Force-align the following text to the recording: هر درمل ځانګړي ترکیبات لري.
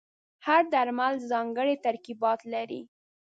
هر 0.45 0.61
درمل 0.73 1.13
ځانګړي 1.31 1.75
ترکیبات 1.85 2.39
لري. 2.53 2.81